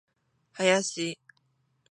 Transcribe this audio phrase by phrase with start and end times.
[0.61, 1.15] 林